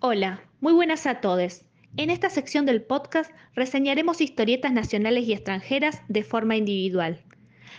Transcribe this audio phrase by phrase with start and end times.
[0.00, 1.62] Hola, muy buenas a todos.
[1.96, 7.20] En esta sección del podcast reseñaremos historietas nacionales y extranjeras de forma individual.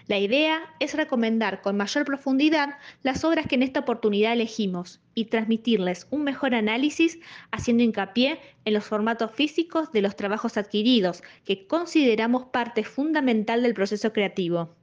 [0.08, 5.26] La idea es recomendar con mayor profundidad las obras que en esta oportunidad elegimos y
[5.26, 7.20] transmitirles un mejor análisis
[7.52, 13.74] haciendo hincapié en los formatos físicos de los trabajos adquiridos, que consideramos parte fundamental del
[13.74, 14.76] proceso creativo.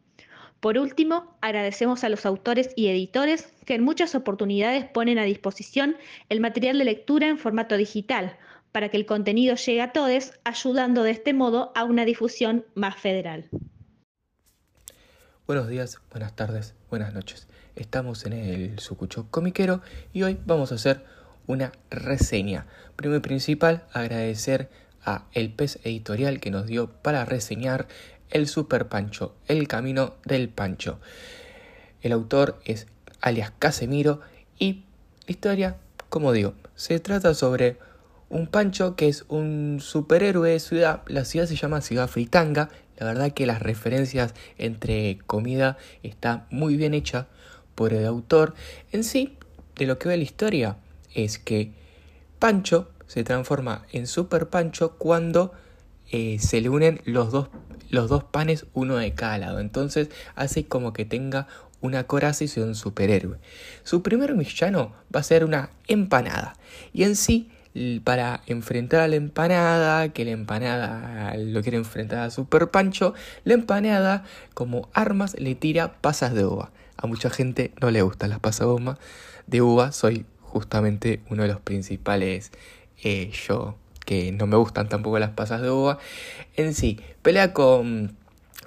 [0.60, 5.96] Por último, agradecemos a los autores y editores que en muchas oportunidades ponen a disposición
[6.28, 8.36] el material de lectura en formato digital
[8.72, 12.96] para que el contenido llegue a todos, ayudando de este modo a una difusión más
[12.96, 13.48] federal.
[15.46, 17.48] Buenos días, buenas tardes, buenas noches.
[17.76, 19.80] Estamos en el Sucucho Comiquero
[20.12, 21.04] y hoy vamos a hacer
[21.46, 22.66] una reseña.
[22.96, 24.68] Primero y principal, agradecer
[25.04, 27.86] a El Pez Editorial que nos dio para reseñar
[28.30, 30.98] El Super Pancho, El Camino del Pancho.
[32.02, 32.86] El autor es
[33.20, 34.20] alias Casemiro
[34.58, 34.84] y
[35.26, 35.76] la historia,
[36.08, 37.78] como digo, se trata sobre
[38.28, 43.06] un Pancho que es un superhéroe de ciudad, la ciudad se llama Ciudad Fritanga la
[43.06, 47.26] verdad que las referencias entre comida está muy bien hecha
[47.74, 48.54] por el autor.
[48.92, 49.36] En sí,
[49.76, 50.76] de lo que ve la historia
[51.14, 51.72] es que
[52.38, 55.52] Pancho se transforma en Super Pancho cuando
[56.10, 57.48] eh, se le unen los dos,
[57.90, 59.60] los dos panes, uno de cada lado.
[59.60, 61.46] Entonces hace como que tenga
[61.80, 63.38] una coraza y sea un superhéroe.
[63.84, 66.56] Su primer villano va a ser una empanada.
[66.92, 67.50] Y en sí
[68.04, 73.12] para enfrentar a la empanada, que la empanada lo quiere enfrentar a Super Pancho,
[73.44, 76.70] la empanada como armas le tira pasas de uva.
[76.96, 78.68] A mucha gente no le gustan las pasas
[79.46, 82.50] de uva, soy justamente uno de los principales
[83.02, 85.98] eh, yo que no me gustan tampoco las pasas de uva.
[86.56, 88.16] En sí, pelea con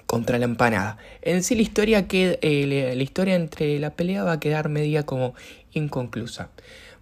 [0.06, 0.98] contra la empanada.
[1.22, 5.04] En sí la historia, que, eh, la historia entre la pelea va a quedar media
[5.06, 5.34] como
[5.72, 6.50] inconclusa.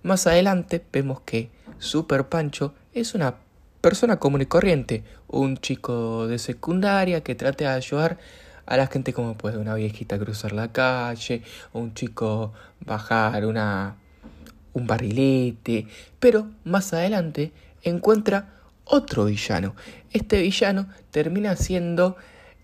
[0.02, 3.36] Más adelante vemos que Super Pancho es una
[3.80, 8.18] persona común y corriente, un chico de secundaria que trata de ayudar
[8.66, 12.52] a la gente como puede una viejita cruzar la calle, un chico
[12.84, 13.96] bajar una
[14.74, 15.86] un barrilete,
[16.20, 17.52] pero más adelante
[17.88, 18.54] encuentra
[18.84, 19.74] otro villano.
[20.12, 22.16] Este villano termina siendo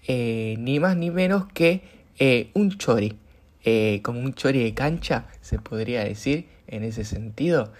[0.06, 1.82] eh, ni más ni menos que
[2.18, 3.16] eh, un chori,
[3.64, 7.72] eh, como un chori de cancha, se podría decir en ese sentido.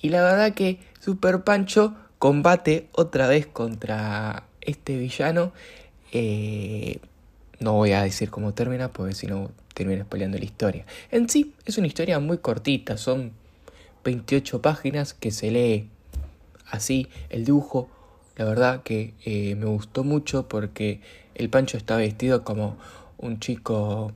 [0.00, 5.52] Y la verdad que Super Pancho combate otra vez contra este villano.
[7.60, 10.84] No voy a decir cómo termina, porque si no termina spoileando la historia.
[11.10, 13.32] En sí, es una historia muy cortita, son
[14.04, 15.88] 28 páginas que se lee
[16.72, 17.08] así.
[17.30, 17.88] El dibujo,
[18.36, 21.00] la verdad que eh, me gustó mucho porque
[21.34, 22.76] el Pancho está vestido como
[23.18, 24.12] un chico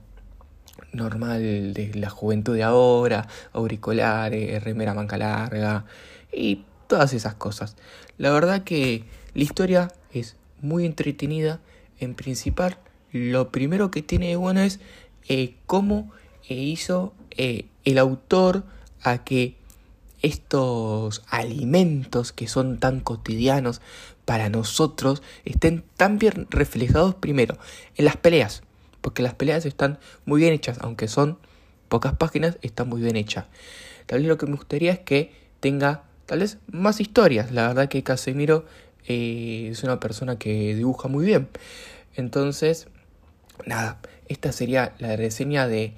[0.91, 5.85] normal de la juventud de ahora, auriculares, remera manca larga
[6.33, 7.77] y todas esas cosas.
[8.17, 11.61] La verdad que la historia es muy entretenida.
[11.99, 12.77] En principal,
[13.11, 14.79] lo primero que tiene de bueno es
[15.29, 16.11] eh, cómo
[16.49, 18.63] eh, hizo el autor
[19.03, 19.56] a que
[20.21, 23.81] estos alimentos que son tan cotidianos
[24.25, 27.57] para nosotros estén tan bien reflejados primero
[27.95, 28.63] en las peleas
[29.07, 31.37] porque las peleas están muy bien hechas, aunque son
[31.87, 33.45] pocas páginas, están muy bien hechas.
[34.05, 37.53] Tal vez lo que me gustaría es que tenga tal vez más historias.
[37.53, 38.65] La verdad que Casemiro
[39.07, 41.47] eh, es una persona que dibuja muy bien.
[42.15, 42.87] Entonces,
[43.65, 45.93] nada, esta sería la reseña de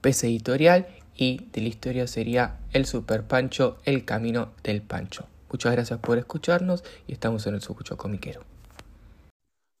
[0.00, 0.86] PC Editorial
[1.22, 5.28] y de la historia sería El Super Pancho, El Camino del Pancho.
[5.52, 8.42] Muchas gracias por escucharnos y estamos en el Sucucho Comiquero.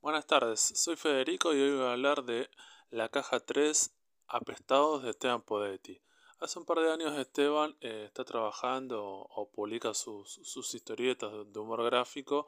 [0.00, 2.48] Buenas tardes, soy Federico y hoy voy a hablar de
[2.90, 3.92] La Caja 3
[4.28, 6.00] Apestados de Esteban Podetti.
[6.38, 10.38] Hace un par de años Esteban eh, está trabajando o, publica sus,
[10.72, 12.46] historietas de humor gráfico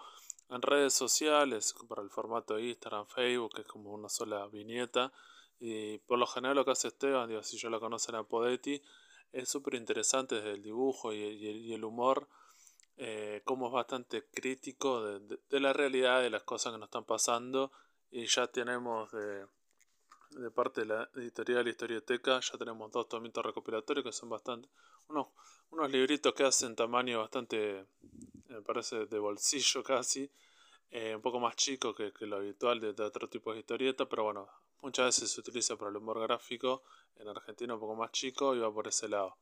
[0.50, 5.12] en redes sociales para el formato Instagram, Facebook, que es como una sola viñeta.
[5.60, 8.82] Y por lo general lo que hace Esteban, digo, si yo lo conocen a Podetti,
[9.32, 12.28] es súper interesante desde el dibujo y el humor
[12.96, 17.72] eh, como es bastante crítico de, la realidad de las cosas que nos están pasando
[18.12, 19.46] y ya tenemos de,
[20.30, 24.68] de parte de la editorial Historioteca ya tenemos dos tomitos recopilatorios que son bastante
[25.08, 25.26] unos,
[25.70, 27.84] unos libritos que hacen tamaño bastante
[28.46, 30.30] me parece de bolsillo casi
[30.92, 34.22] eh, un poco más chico que, lo habitual de, de, otro tipo de historieta pero
[34.22, 34.48] bueno
[34.84, 36.82] muchas veces se utiliza para el humor gráfico
[37.16, 39.38] en Argentina un poco más chico y va por ese lado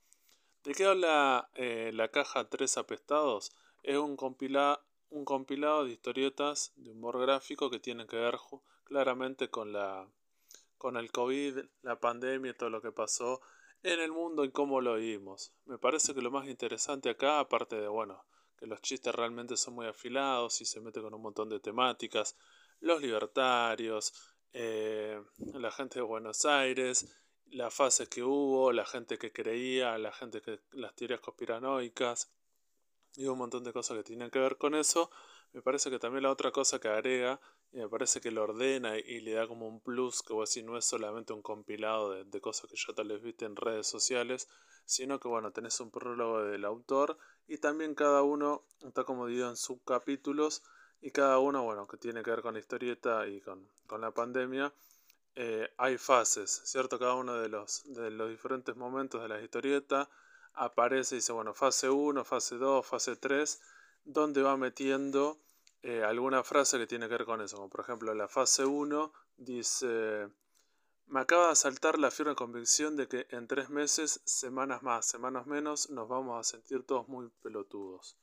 [0.63, 3.51] ¿De qué habla eh, la caja Tres Apestados?
[3.83, 8.39] Es un, compilado de historietas de humor gráfico que tienen que ver
[8.85, 10.09] claramente con la
[10.79, 13.41] con el COVID, la pandemia y todo lo que pasó
[13.83, 15.53] en el mundo y cómo lo vivimos.
[15.65, 18.25] Me parece que lo más interesante acá, aparte de, bueno,
[18.57, 22.37] que los chistes realmente son muy afilados y se mete con un montón de temáticas,
[22.79, 25.23] los libertarios, eh,
[25.55, 27.07] la gente de Buenos Aires,
[27.47, 32.31] las fases que hubo, la gente que creía, la gente que las teorías conspiranoicas
[33.15, 35.11] y un montón de cosas que tienen que ver con eso.
[35.53, 37.41] Me parece que también la otra cosa que agrega,
[37.73, 40.65] y me parece que lo ordena y, le da como un plus, que vos decís,
[40.65, 43.87] no es solamente un compilado de, de, cosas que ya tal vez viste en redes
[43.87, 44.49] sociales,
[44.85, 49.51] sino que bueno, tenés un prólogo del autor y también cada uno está como dividido
[49.51, 50.63] en subcapítulos
[51.03, 54.13] y cada uno, bueno, que tiene que ver con la historieta y con, con la
[54.13, 54.73] pandemia,
[55.35, 56.99] eh, hay fases, ¿cierto?
[56.99, 60.09] Cada uno de los, de los diferentes momentos de la historieta
[60.55, 63.61] aparece y dice, bueno, fase 1, fase 2, fase 3,
[64.05, 65.39] donde va metiendo
[65.83, 67.57] eh, alguna frase que tiene que ver con eso.
[67.57, 70.29] Como por ejemplo, la fase 1 dice,
[71.07, 75.47] me acaba de saltar la firme convicción de que en tres meses, semanas más, semanas
[75.47, 78.17] menos, nos vamos a sentir todos muy pelotudos.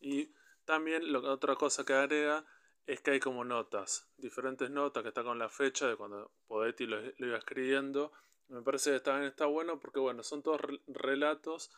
[0.00, 0.30] Y
[0.68, 2.44] también lo, otra cosa que agrega
[2.86, 6.84] es que hay como notas, diferentes notas que está con la fecha de cuando Podetti
[6.84, 8.12] lo, iba escribiendo.
[8.48, 11.70] Me parece que también está bueno porque bueno, son todos relatos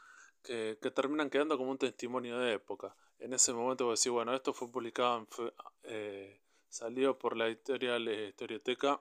[0.42, 2.96] que, terminan quedando como un testimonio de época.
[3.20, 5.52] En ese momento voy a decir, bueno, esto fue publicado, en
[5.84, 9.00] eh, salió por la editorial eh, Historioteca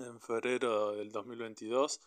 [0.00, 1.98] en febrero del 2022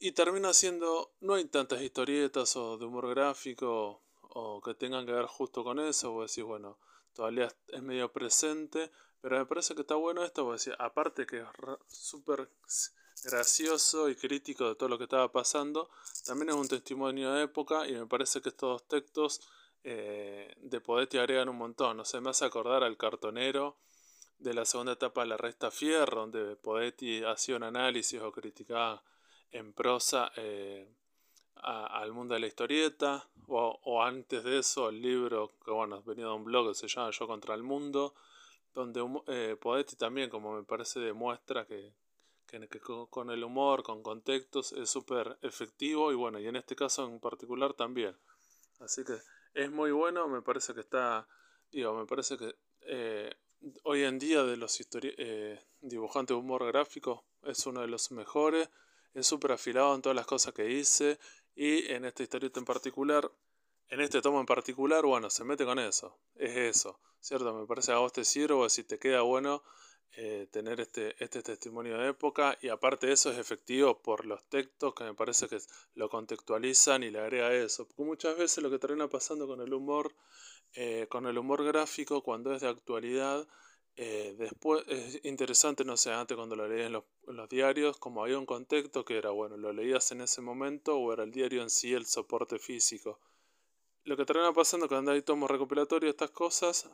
[0.00, 4.02] y termina siendo, no hay tantas historietas o de humor gráfico
[4.40, 6.78] o que tengan que ver justo con eso, voy a decir, bueno,
[7.12, 8.90] todavía es medio presente,
[9.20, 11.46] pero me parece que está bueno esto, voy a decir, aparte que es
[11.88, 12.48] súper
[13.24, 15.90] gracioso y crítico de todo lo que estaba pasando,
[16.24, 19.40] también es un testimonio de época y me parece que estos textos
[19.82, 23.76] eh, de Podetti agregan un montón, no sé, me hace acordar al cartonero
[24.38, 29.02] de la segunda etapa de la Resta Fierro, donde Podetti hacía un análisis o criticaba
[29.50, 30.88] en prosa eh,
[31.62, 36.32] al mundo de la historieta, o, antes de eso el libro que bueno, venía de
[36.32, 38.14] un blog que se llama Yo contra el Mundo,
[38.74, 41.94] donde eh, Podetti también, como me parece, demuestra que,
[42.46, 46.76] que, que con el humor, con contextos, es súper efectivo y bueno, y en este
[46.76, 48.16] caso en particular también.
[48.80, 49.18] Así que
[49.54, 51.26] es muy bueno, me parece que está,
[51.72, 53.34] digo, me parece que eh,
[53.84, 58.68] hoy en día de los eh, dibujantes de humor gráfico es uno de los mejores,
[59.14, 61.18] es súper afilado en todas las cosas que hice
[61.58, 63.28] y en esta historieta en particular,
[63.88, 66.16] en este tomo en particular, bueno, se mete con eso.
[66.36, 67.52] Es eso, ¿cierto?
[67.52, 69.64] Me parece a vos te sirve, si te queda bueno
[70.12, 72.56] eh, tener este, este testimonio de época.
[72.62, 75.58] Y aparte de eso es efectivo por los textos que me parece que
[75.94, 77.88] lo contextualizan y le agrega eso.
[77.88, 80.14] Porque muchas veces lo que termina pasando con el humor,
[80.74, 83.48] eh, con el humor gráfico, cuando es de actualidad,
[84.00, 88.38] eh, después es interesante, no sé, antes cuando lo leías en los, diarios, como había
[88.38, 91.68] un contexto que era, bueno, lo leías en ese momento o era el diario en
[91.68, 93.18] sí el soporte físico.
[94.04, 96.88] Lo que termina pasando cuando hay tomos recopilatorios estas cosas,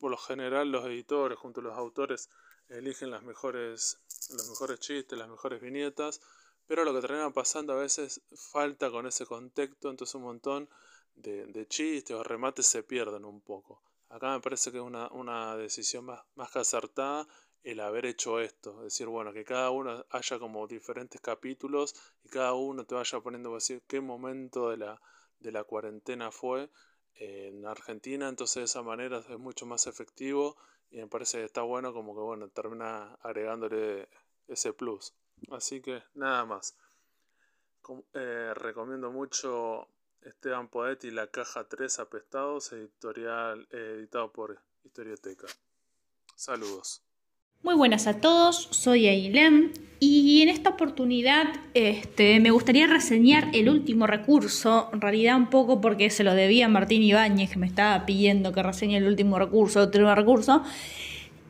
[0.00, 2.28] por lo general los editores junto a los autores
[2.68, 4.00] eligen las mejores,
[4.30, 6.20] los mejores chistes, las mejores viñetas,
[6.66, 10.68] pero lo que termina pasando a veces falta con ese contexto, entonces un montón
[11.14, 13.80] de chistes o remates se pierden un poco.
[14.10, 17.26] Acá me parece que es una, decisión más, más que acertada
[17.62, 18.78] el haber hecho esto.
[18.78, 23.20] Es decir, bueno, que cada uno haya como diferentes capítulos y cada uno te vaya
[23.20, 25.00] poniendo decir qué momento de la,
[25.40, 26.70] de la cuarentena fue
[27.14, 28.28] en Argentina.
[28.28, 30.56] Entonces de esa manera es mucho más efectivo
[30.90, 34.08] y me parece que está bueno como que bueno, termina agregándole
[34.46, 35.14] ese plus.
[35.50, 36.76] Así que nada más.
[38.14, 39.88] Eh, recomiendo mucho
[40.22, 45.46] Esteban Poetti, La Caja 3 Apestados, editorial, eh, editado por Historioteca.
[46.34, 47.02] Saludos.
[47.62, 53.68] Muy buenas a todos, soy Ailem y en esta oportunidad este, me gustaría reseñar el
[53.68, 57.66] último recurso, en realidad un poco porque se lo debía a Martín Ibáñez que me
[57.66, 60.62] estaba pidiendo que reseñe el último recurso, el último recurso,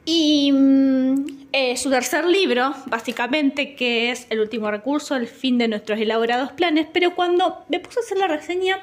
[0.07, 5.69] y mm, eh, su tercer libro, básicamente, que es El último recurso, el fin de
[5.69, 8.81] nuestros elaborados planes, pero cuando me puse a hacer la reseña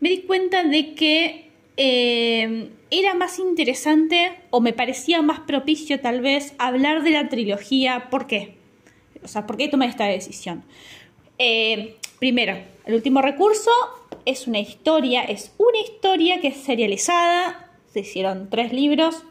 [0.00, 6.20] me di cuenta de que eh, era más interesante o me parecía más propicio tal
[6.20, 8.08] vez hablar de la trilogía.
[8.10, 8.56] ¿Por qué?
[9.22, 10.64] O sea, ¿por qué tomé esta decisión?
[11.38, 13.70] Eh, primero, el último recurso
[14.24, 19.24] es una historia, es una historia que es serializada, se hicieron tres libros,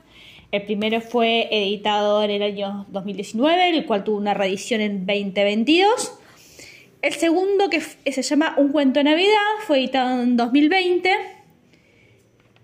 [0.52, 6.20] el primero fue editado en el año 2019, el cual tuvo una reedición en 2022.
[7.02, 11.12] El segundo, que se llama Un cuento de Navidad, fue editado en 2020.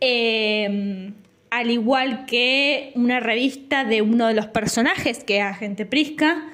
[0.01, 1.13] Em,
[1.51, 6.51] al igual que una revista de uno de los personajes, que es Agente Prisca,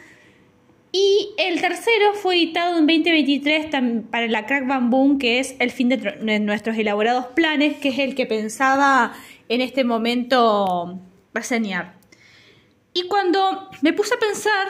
[0.93, 3.67] Y el tercero fue editado en 2023
[4.11, 8.13] para la Crack Bamboo, que es el fin de, nuestros elaborados planes, que es el
[8.13, 9.13] que pensaba
[9.47, 10.99] en este momento
[11.33, 11.99] reseñar.
[12.93, 14.67] Y cuando me puse a pensar,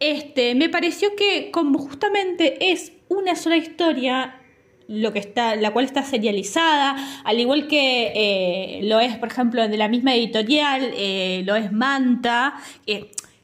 [0.00, 4.40] este, me pareció que como justamente es una sola historia,
[4.88, 9.66] lo que está, la cual está serializada, al igual que eh, lo es, por ejemplo,
[9.66, 12.54] de la misma editorial, eh, lo es Manta,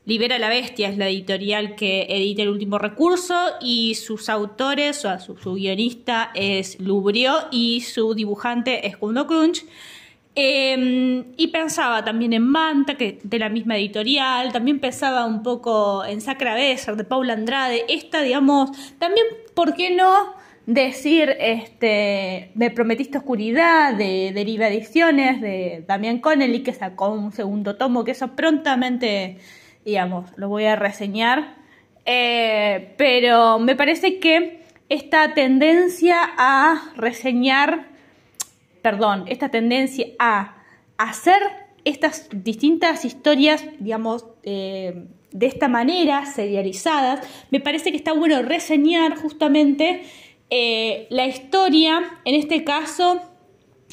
[0.06, 5.18] Libera la Bestia es la editorial que edita el último recurso y sus autores, o
[5.20, 9.64] su, su guionista es Lubrio y su dibujante es Kundo Crunch.
[10.36, 16.04] Em, y pensaba también en Manta, que de la misma editorial, también pensaba un poco
[16.04, 20.34] en Sacra Besser, de Paula Andrade, esta, digamos, también, ¿por qué no
[20.66, 27.76] decir, este, Me prometiste oscuridad, de Deriva Ediciones, de Damián Connelly, que sacó un segundo
[27.76, 29.38] tomo, que eso prontamente,
[29.84, 31.56] digamos, lo voy a reseñar,
[32.04, 37.90] eh, pero me parece que esta tendencia a reseñar
[38.82, 40.56] perdón, esta tendencia a
[40.98, 41.40] hacer
[41.84, 49.16] estas distintas historias, digamos, eh, de esta manera, serializadas, me parece que está bueno reseñar
[49.16, 50.02] justamente
[50.50, 53.20] eh, la historia, en este caso,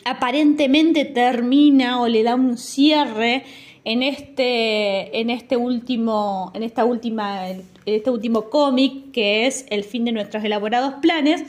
[0.06, 3.44] aparentemente termina o le da un cierre
[3.84, 9.84] en este, en este último, en esta última, en este último cómic que es el
[9.84, 11.44] fin de nuestros elaborados planes,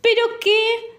[0.00, 0.95] pero que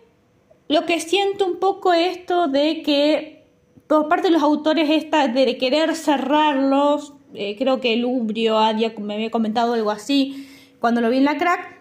[0.68, 3.44] lo que siento un poco esto de que
[3.88, 8.58] por parte de los autores esta de querer cerrarlos, eh, creo que Lubrio
[9.00, 10.48] me había comentado algo así
[10.80, 11.78] cuando lo vi en la crack,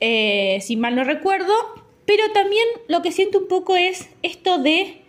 [0.00, 1.52] eh, si mal no recuerdo,
[2.06, 5.02] pero también lo que siento un poco es esto de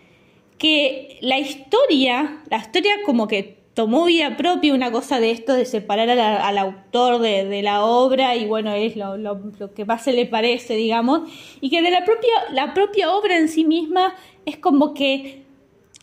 [0.57, 5.65] que la historia, la historia como que tomó vida propia una cosa de esto de
[5.65, 9.39] separar al autor de, la obra y bueno, es lo,
[9.75, 13.50] que más se le parece, digamos, y que de la propia, la propia obra en
[13.50, 14.15] sí misma
[14.46, 15.44] es como que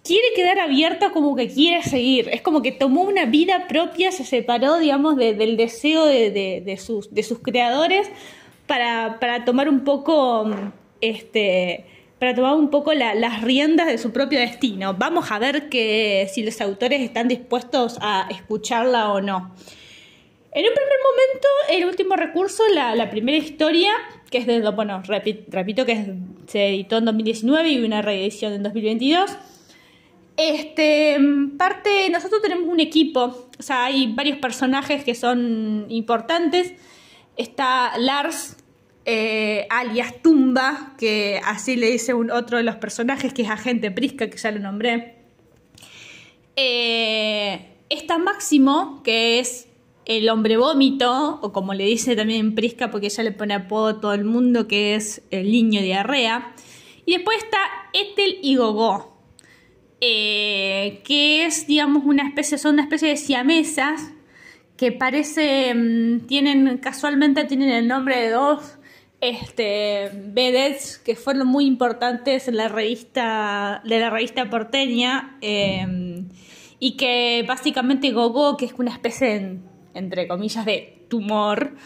[0.03, 4.25] quiere quedar abierta como que quiere seguir, es como que tomó una vida propia, se
[4.25, 8.11] separó, digamos, del deseo de, sus, de sus creadores
[8.67, 10.51] para, para tomar un poco,
[11.01, 11.87] este
[12.21, 14.95] para tomar un poco las riendas de su propio destino.
[14.95, 19.55] Vamos a ver que, si los autores están dispuestos a escucharla o no.
[20.53, 23.91] En un primer momento, el último recurso, la, primera historia,
[24.31, 26.15] que es de, bueno, repito, que
[26.47, 29.31] se editó en 2019 y una reedición en 2022.
[30.37, 31.17] Este,
[31.57, 36.75] parte, nosotros tenemos un equipo, o sea, hay varios personajes que son importantes.
[37.39, 38.59] Está Lars,
[39.05, 43.91] eh, alias Tumba, que así le dice un, otro de los personajes, que es Agente
[43.91, 45.17] Prisca, que ya lo nombré.
[46.57, 49.69] Eh, está Máximo, que es
[50.05, 54.01] el hombre vómito, o como le dice también Prisca, porque ella le pone apodo a
[54.01, 56.55] todo el mundo, que es el niño diarrea.
[57.07, 57.59] Y después está
[57.93, 59.17] Ethel y Gogó,
[60.01, 64.13] eh, que es, digamos, una especie, son una especie de siamesas
[64.77, 68.79] que parece, mm, tienen, casualmente tienen el nombre de dos
[69.21, 76.29] este, vedettes que fueron muy importantes en la revista, de la revista porteña, em,
[76.79, 79.59] y que básicamente Gogo, que es una especie,
[79.95, 81.77] entre comillas, de tumor,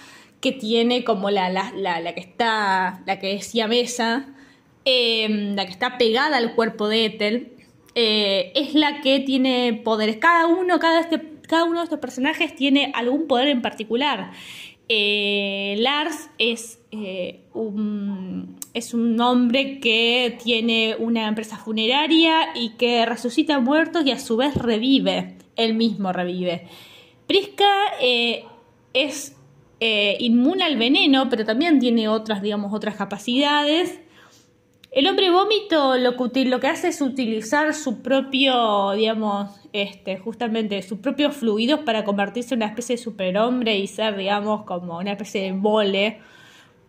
[0.40, 4.28] que tiene como la, la, la, que está, la que decía mesa,
[4.84, 7.52] em, la que está pegada al cuerpo de Ethel,
[7.94, 10.16] eh, es la que tiene poderes.
[10.18, 14.32] Cada uno, cada, este, cada uno de estos personajes tiene algún poder en particular.
[14.88, 23.06] Eh, Lars es, eh, un, es un hombre que tiene una empresa funeraria y que
[23.06, 26.68] resucita muertos y a su vez revive, él mismo revive.
[27.26, 27.68] Prisca
[28.00, 28.44] eh,
[28.92, 29.36] es
[30.18, 34.00] inmune al veneno, pero también tiene otras, digamos, otras capacidades.
[34.94, 40.80] El hombre vómito lo que, lo que hace es utilizar su propio, digamos, este, justamente
[40.82, 45.10] sus propios fluidos para convertirse en una especie de superhombre y ser, digamos, como una
[45.10, 46.20] especie de mole,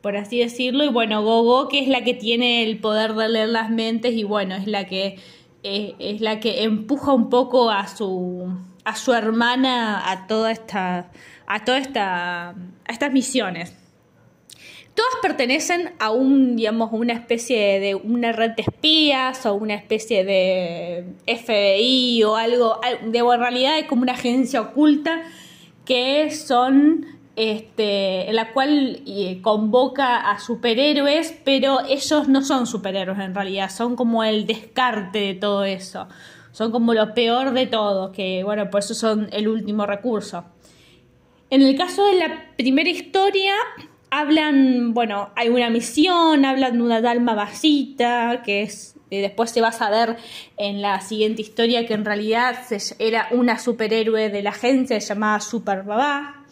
[0.02, 0.84] por así decirlo.
[0.84, 4.24] Y bueno, Gogo, que es la que tiene el poder de leer las mentes y
[4.24, 5.18] bueno, es la que,
[5.64, 11.12] eh, es la que empuja un poco a su, a su hermana a toda esta,
[11.48, 12.56] a toda esta, a
[12.88, 13.85] estas misiones.
[14.96, 20.24] Todas pertenecen a un, digamos, una especie de una red de espías o una especie
[20.24, 25.22] de FBI o algo, de en realidad es como una agencia oculta
[25.84, 29.02] que son este, en la cual
[29.42, 35.34] convoca a superhéroes, pero ellos no son superhéroes en realidad, son como el descarte de
[35.34, 36.08] todo eso,
[36.54, 40.46] son como lo peor de todo, que bueno, por eso son el último recurso.
[41.50, 43.54] En el caso de la primera historia,
[44.19, 49.62] hablan, bueno, hay una misión, hablan de una Dalma vasita, que es eh, después se
[49.62, 50.17] va a saber
[50.57, 52.57] en la siguiente historia que en realidad
[52.98, 56.43] era una superhéroe de la agencia llamada Super Babá.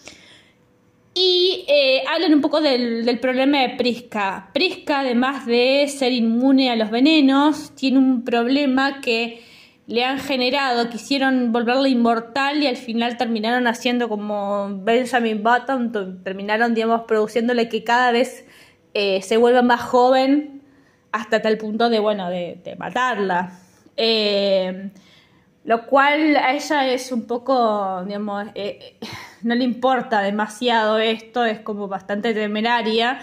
[1.15, 4.49] Y eh, hablan un poco del, del, problema de Prisca.
[4.53, 9.43] Prisca, además de ser inmune a los venenos, tiene un problema que
[9.85, 16.73] le han generado, quisieron volverla inmortal y al final terminaron haciendo como Benjamin Button, terminaron,
[16.73, 18.45] digamos, produciéndole que cada vez
[18.93, 20.61] eh, se vuelva más joven
[21.11, 23.59] hasta tal punto de, bueno, de, matarla.
[23.97, 24.89] Eh,
[25.65, 28.97] lo cual a ella es un poco, digamos, eh,
[29.41, 33.19] no le importa demasiado esto, es como bastante temeraria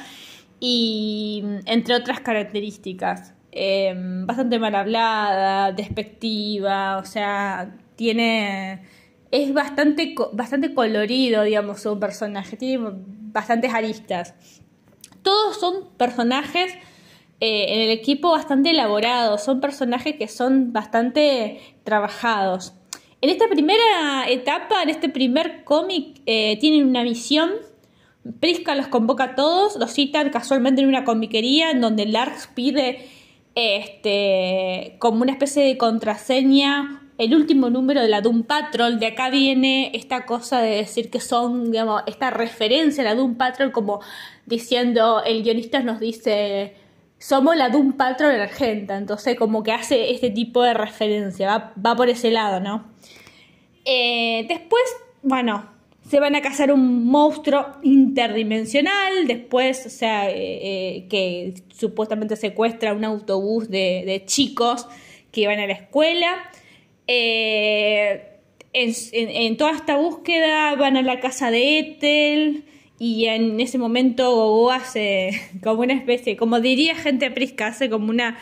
[0.59, 3.35] y entre otras características.
[3.53, 8.83] Em, bastante mal hablada, despectiva, o sea, tiene...
[9.31, 12.91] Es bastante, bastante colorido, digamos, su personaje, tiene
[13.33, 14.35] bastantes aristas.
[15.23, 16.73] Todos son personajes
[17.41, 22.75] eh, en el equipo bastante elaborados, son personajes que son bastante trabajados.
[23.21, 27.51] En esta primera etapa, en este primer cómic, eh, tienen una misión.
[28.41, 33.09] Prisca los convoca a todos, los citan casualmente en una comiquería en donde Larks pide
[33.55, 38.99] este, como una especie de contraseña el último número de la Doom Patrol.
[38.99, 43.35] De acá viene esta cosa de decir que son, digamos, esta referencia a la Doom
[43.35, 44.01] Patrol, como
[44.47, 46.75] diciendo, el guionista nos dice,
[47.19, 48.97] somos la Doom Patrol argenta.
[48.97, 52.87] Entonces, como que hace este tipo de referencia, va, por ese lado, ¿no?
[53.85, 54.83] Eh, después,
[55.23, 55.69] bueno,
[56.11, 62.95] se van a cazar un monstruo interdimensional, después, o sea, eh, eh, que supuestamente secuestra
[62.95, 64.89] un autobús de, chicos
[65.31, 66.51] que van a la escuela.
[67.07, 68.27] Eh,
[68.73, 72.65] en, toda esta búsqueda van a la casa de Ethel
[72.99, 75.31] y en ese momento Gogo hace
[75.63, 78.37] como una especie, como diría gente prisca, hace como una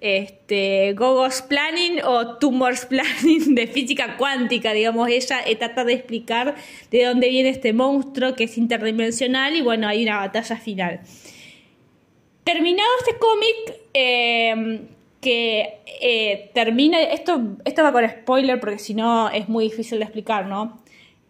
[0.00, 6.54] este, Gogos Planning o Tumors Planning de física cuántica, digamos, ella eh, trata de explicar
[6.90, 11.00] de dónde viene este monstruo que es interdimensional y bueno, hay una batalla final.
[12.44, 14.88] Terminado este cómic, em,
[15.20, 20.04] que eh, termina, esto, esto va con spoiler porque si no es muy difícil de
[20.04, 20.80] explicar, ¿no?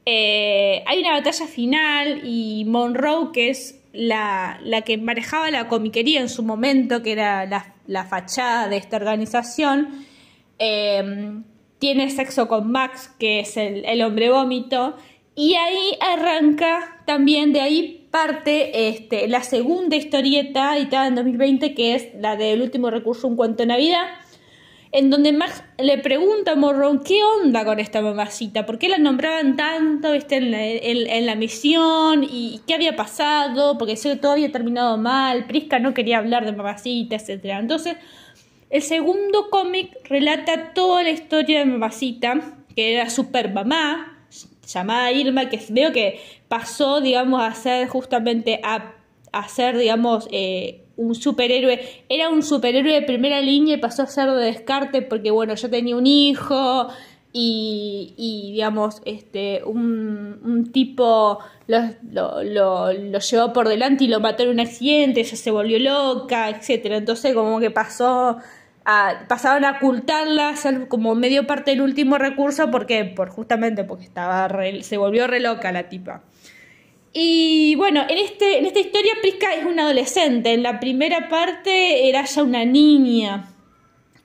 [0.07, 6.29] Eh, hay una batalla final y Monroe, que es la, que manejaba la comiquería en
[6.29, 7.75] su momento, que era la,
[8.05, 10.07] fachada de esta organización,
[10.59, 11.45] em,
[11.79, 14.97] tiene sexo con Max, que es el, hombre vómito,
[15.35, 21.95] y ahí arranca también, de ahí parte este, la segunda historieta editada en 2020, que
[21.95, 24.07] es la del último recurso, un cuento de Navidad,
[24.93, 28.99] en donde Max le pregunta a Morron qué onda con esta mamacita, por qué la
[28.99, 30.37] nombraban tanto ¿viste?
[30.37, 36.19] En, la, misión y qué había pasado, porque todo había terminado mal, Prisca no quería
[36.19, 37.45] hablar de mamacita, etc.
[37.61, 37.97] Entonces,
[38.69, 44.27] el segundo cómic relata toda la historia de mamacita, que era super mamá,
[44.67, 48.95] llamada Irma, que veo que pasó, digamos, a ser justamente a,
[49.33, 54.07] a ser, digamos, eh, un superhéroe, era un superhéroe de primera línea y pasó a
[54.07, 56.89] ser de descarte porque, bueno, yo tenía un hijo
[57.33, 64.21] y, y digamos, este, un, un tipo lo, lo, lo, llevó por delante y lo
[64.21, 68.37] mató en un accidente, ella se volvió loca, etcétera Entonces, como que pasó
[68.85, 74.05] a, pasaron a ocultarla, ser como medio parte del último recurso, porque por justamente porque
[74.05, 74.51] estaba
[74.83, 76.23] se volvió re loca la tipa.
[77.13, 80.53] Y bueno, en, este, en esta historia Prisca es una adolescente.
[80.53, 83.53] En la primera parte era ya una niña.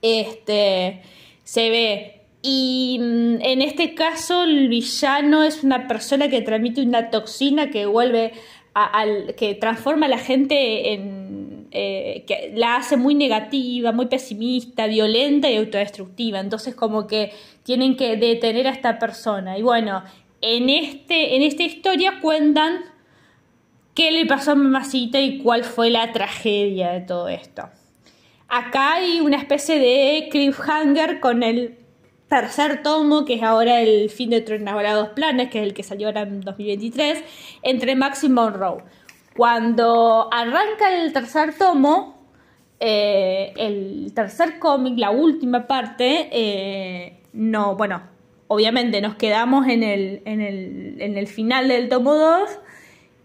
[0.02, 1.02] Este
[1.42, 2.20] se ve.
[2.42, 7.86] Y mm, en este caso el villano es una persona que transmite una toxina que
[7.86, 8.32] vuelve
[8.74, 14.86] al que transforma a la gente en eh, que la hace muy negativa, muy pesimista,
[14.86, 16.40] violenta y autodestructiva.
[16.40, 17.32] Entonces como que
[17.64, 19.58] tienen que detener a esta persona.
[19.58, 20.02] Y bueno,
[20.40, 22.84] en, este, en esta historia cuentan
[23.94, 27.68] qué le pasó a Mamacita y cuál fue la tragedia de todo esto.
[28.48, 31.78] Acá hay una especie de cliffhanger con el
[32.28, 35.82] tercer tomo, que es ahora el fin de tres dos planes, que es el que
[35.82, 37.24] salió ahora en 2023,
[37.62, 38.82] entre Max y Monroe.
[39.36, 42.16] Cuando arranca el tercer tomo,
[42.80, 48.02] eh, el tercer cómic, la última parte, eh, no, bueno,
[48.48, 52.50] obviamente nos quedamos en el, en el, en el final del tomo 2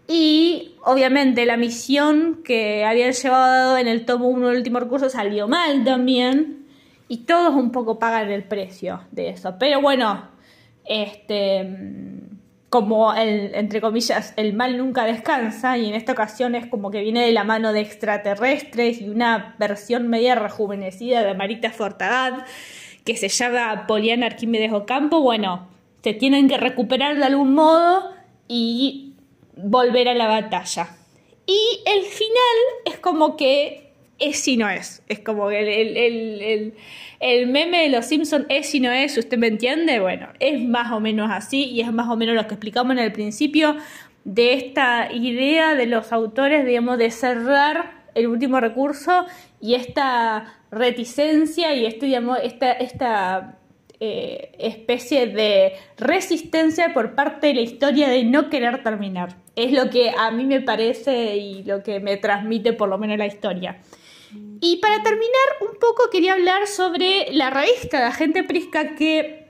[0.08, 5.48] y obviamente la misión que habían llevado en el tomo 1 del último recurso salió
[5.48, 6.66] mal también
[7.08, 9.56] y todos un poco pagan el precio de eso.
[9.58, 10.28] Pero bueno,
[10.84, 11.68] este
[12.72, 17.02] como el, entre comillas, el mal nunca descansa, y en esta ocasión es como que
[17.02, 22.46] viene de la mano de extraterrestres y una versión media rejuvenecida de Marita Fortagad,
[23.04, 25.68] que se llama Poliana Arquímedes Ocampo, bueno,
[26.02, 28.10] se tienen que recuperar de algún modo
[28.48, 29.14] y
[29.56, 30.96] volver a la batalla.
[31.46, 35.02] Y el final es como que es y no es.
[35.08, 36.74] Es como el, el,
[37.20, 40.00] el, meme de los Simpsons es y no es, ¿usted me entiende?
[40.00, 43.02] Bueno, es más o menos así y es más o menos lo que explicamos en
[43.02, 43.76] el principio
[44.24, 49.26] de esta idea de los autores, digamos, de cerrar el último recurso
[49.62, 53.60] y esta reticencia y este, digamos, esta, esta
[54.00, 59.36] eh, especie de resistencia por parte de la historia de no querer terminar.
[59.54, 63.16] Es lo que a mí me parece y lo que me transmite por lo menos
[63.16, 63.80] la historia.
[64.60, 69.46] Y para terminar, un poco quería hablar sobre la revista de Agente Prisca que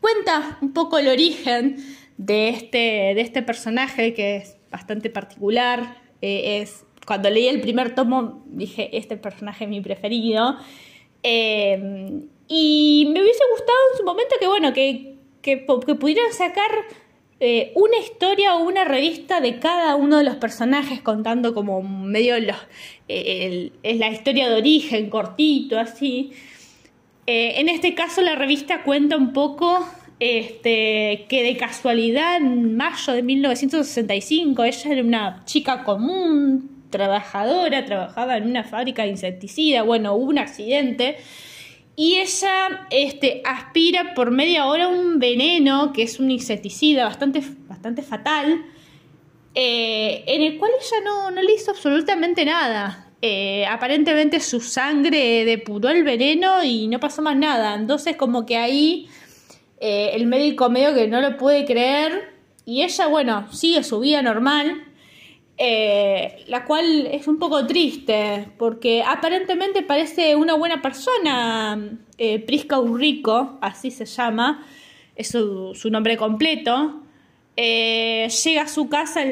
[0.00, 1.76] cuenta un poco el origen
[2.16, 2.78] de este,
[3.14, 5.98] de este personaje que es bastante particular.
[6.22, 10.56] Eh, es, cuando leí el primer tomo dije, este personaje es mi preferido.
[11.22, 16.70] Eh, y me hubiese gustado en su momento que, bueno, que, que, pudieran sacar
[17.40, 22.38] eh, una historia o una revista de cada uno de los personajes contando como medio
[22.40, 22.56] los,
[23.08, 26.32] eh, la historia de origen, cortito, así.
[27.26, 29.86] Eh, en este caso la revista cuenta un poco
[30.20, 38.36] este, que de casualidad en mayo de 1965 ella era una chica común, trabajadora, trabajaba
[38.36, 41.16] en una fábrica de insecticida, bueno, hubo un accidente
[41.96, 48.02] y ella este, aspira por media hora un veneno que es un insecticida bastante, bastante
[48.02, 48.64] fatal,
[49.56, 53.10] eh, en el cual ella no, no, le hizo absolutamente nada.
[53.20, 57.74] Eh, aparentemente su sangre depuró el veneno y no pasó más nada.
[57.74, 59.08] Entonces como que ahí
[59.80, 64.22] eh, el médico medio que no lo puede creer y ella, bueno, sigue su vida
[64.22, 64.93] normal
[65.56, 72.80] eh, la cual es un poco triste, porque aparentemente parece una buena persona, eh, Prisca
[72.80, 74.66] Urrico, así se llama,
[75.14, 77.02] es su, nombre completo,
[77.56, 79.22] eh, llega a su casa,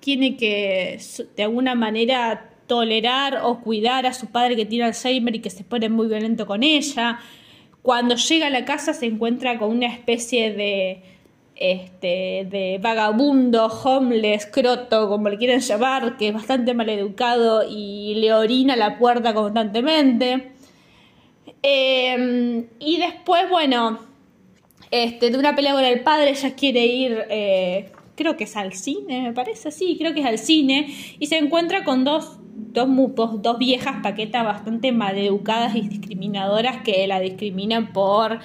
[0.00, 0.98] tiene que
[1.36, 5.62] de alguna manera tolerar o cuidar a su padre que tiene Alzheimer y que se
[5.64, 7.20] pone muy violento con ella.
[7.82, 11.02] Cuando llega a la casa se encuentra con una especie de
[11.58, 18.32] este, de vagabundo, homeless, croto, como le quieren llamar, que es bastante maleducado y le
[18.32, 20.52] orina la puerta constantemente.
[21.62, 23.98] Em, y después, bueno,
[24.92, 28.72] este, de una pelea con el padre, ella quiere ir, eh, creo que es al
[28.74, 32.38] cine, me parece, sí, creo que es al cine, y se encuentra con dos,
[32.72, 32.88] dos,
[33.42, 38.38] dos viejas paquetas bastante maleducadas y discriminadoras que la discriminan por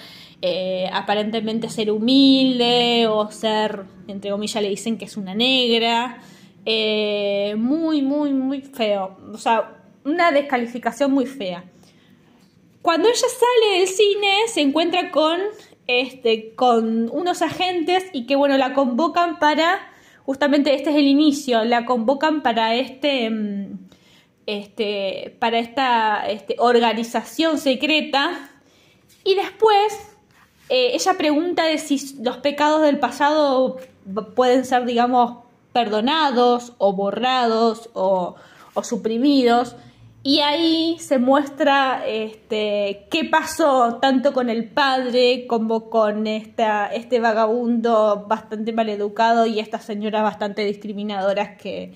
[0.45, 6.21] eh, aparentemente ser humilde o ser, entre comillas, le dicen que es una negra.
[6.65, 9.17] Eh, muy, muy, muy feo.
[9.31, 11.63] O sea, una descalificación muy fea.
[12.81, 15.39] Cuando ella sale del cine, se encuentra con,
[15.87, 19.79] este, con unos agentes y que, bueno, la convocan para,
[20.25, 23.79] justamente este es el inicio, la convocan para este, mm,
[24.45, 28.49] este, para esta este, organización secreta
[29.23, 30.12] y después
[30.69, 33.77] eh, ella pregunta de si los pecados del pasado
[34.35, 38.35] pueden ser, digamos, perdonados o borrados o,
[38.81, 39.75] suprimidos.
[40.25, 47.19] Y ahí se muestra este, qué pasó tanto con el padre como con esta, este
[47.19, 51.93] vagabundo bastante maleducado y esta señora bastante discriminadora que,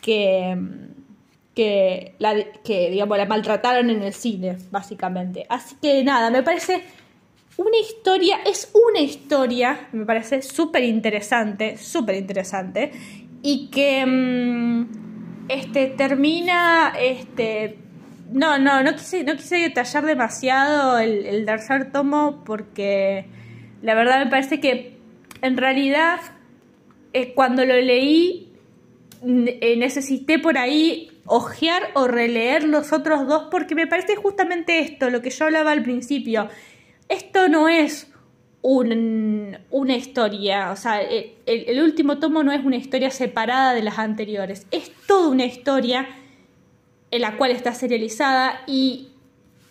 [0.00, 0.58] que,
[1.54, 5.46] que, la, que digamos, la maltrataron en el cine, básicamente.
[5.48, 6.82] Así que nada, me parece
[7.58, 12.92] una historia, es una historia, me parece súper interesante, súper interesante,
[13.42, 14.86] y que mm,
[15.48, 17.78] este, termina, este,
[18.32, 23.26] no, no, no quise, no quise detallar demasiado el, tercer tomo porque
[23.82, 24.96] la verdad me parece que
[25.42, 26.18] en realidad
[27.12, 28.52] eh, cuando lo leí
[29.24, 35.10] eh, necesité por ahí ojear o releer los otros dos porque me parece justamente esto,
[35.10, 36.48] lo que yo hablaba al principio,
[37.08, 38.08] esto no es
[38.62, 44.66] una historia, o sea, el, último tomo no es una historia separada de las anteriores,
[44.72, 46.08] es toda una historia
[47.12, 49.10] en la cual está serializada y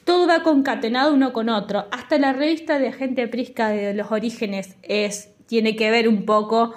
[0.06, 1.88] todo va concatenado uno con otro.
[1.92, 6.74] Hasta la revista de Agente Prisca de los orígenes es, tiene que ver un poco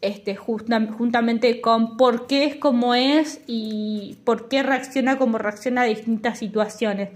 [0.00, 5.84] este, juntamente con por qué es como es y por qué reacciona como reacciona a
[5.84, 7.10] distintas situaciones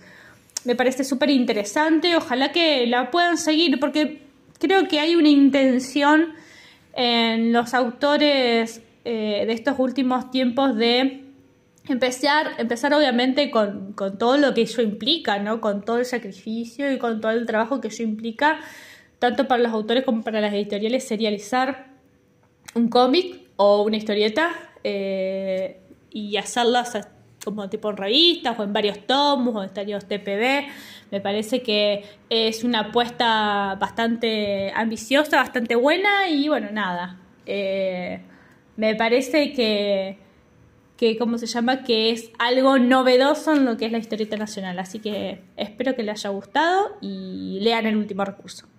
[0.65, 2.17] me parece súper interesante.
[2.17, 4.23] Ojalá que la puedan seguir porque
[4.59, 6.35] creo que hay una intención
[6.95, 11.25] en los autores eh, de estos últimos tiempos de
[11.89, 15.61] empezar, empezar obviamente con, con, todo lo que eso implica, ¿no?
[15.61, 18.61] Con todo el sacrificio y con todo el trabajo que eso implica,
[19.19, 21.93] tanto para los autores como para las editoriales, serializar
[22.75, 24.51] un cómic o una historieta
[24.85, 26.95] eh, y hacerlas
[27.45, 30.69] como tipo en revistas o en varios tomos o en varios TPB.
[31.11, 37.19] Me parece que es una apuesta bastante ambiciosa, bastante buena y bueno, nada.
[37.47, 38.21] Eh,
[38.77, 40.19] me parece que,
[40.97, 41.85] que, ¿cómo se llama?
[41.85, 44.79] Que es algo novedoso en lo que es la historieta nacional.
[44.79, 48.72] Así que espero que les haya gustado y lean el último recurso.